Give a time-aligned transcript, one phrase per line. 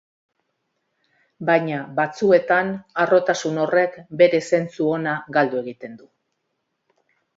[1.49, 2.71] Baina, batzuetan,
[3.03, 6.09] harrotasun horrek bere zentzu ona galdu egiten du.